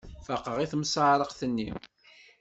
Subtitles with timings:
[0.25, 1.69] Faqeɣ i timseεreqt-nni.